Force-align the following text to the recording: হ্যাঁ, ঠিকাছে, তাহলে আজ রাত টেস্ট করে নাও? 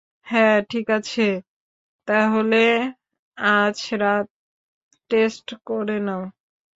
হ্যাঁ, 0.27 0.57
ঠিকাছে, 0.69 1.27
তাহলে 2.07 2.63
আজ 3.57 3.77
রাত 3.93 4.27
টেস্ট 5.11 5.47
করে 5.65 5.97
নাও? 5.99 6.23